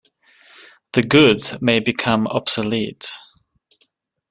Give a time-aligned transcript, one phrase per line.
[0.93, 3.07] The goods may become obsolete.